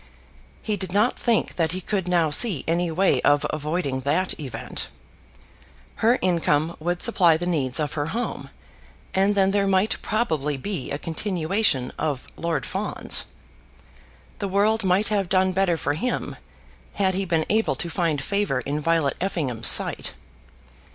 He 0.63 0.77
did 0.77 0.91
not 0.91 1.19
think 1.19 1.57
that 1.57 1.73
he 1.73 1.79
could 1.79 2.07
now 2.07 2.31
see 2.31 2.63
any 2.67 2.89
way 2.89 3.21
of 3.21 3.45
avoiding 3.51 4.01
that 4.01 4.33
event. 4.39 4.87
Her 5.97 6.17
income 6.23 6.75
would 6.79 7.03
supply 7.03 7.37
the 7.37 7.45
needs 7.45 7.79
of 7.79 7.93
her 7.93 8.07
home, 8.07 8.49
and 9.13 9.35
then 9.35 9.51
there 9.51 9.67
might 9.67 10.01
probably 10.01 10.57
be 10.57 10.89
a 10.89 10.97
continuation 10.97 11.91
of 11.99 12.25
Lord 12.35 12.65
Fawns. 12.65 13.25
The 14.39 14.47
world 14.47 14.83
might 14.83 15.09
have 15.09 15.29
done 15.29 15.51
better 15.51 15.77
for 15.77 15.93
him, 15.93 16.35
had 16.95 17.13
he 17.13 17.23
been 17.23 17.45
able 17.47 17.75
to 17.75 17.87
find 17.87 18.23
favour 18.23 18.61
in 18.61 18.79
Violet 18.79 19.17
Effingham's 19.21 19.67
sight. 19.67 20.13